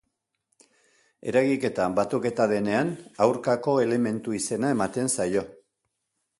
[1.31, 2.91] Eragiketa batuketa denean,
[3.27, 5.49] aurkako elementu izena ematen zaio.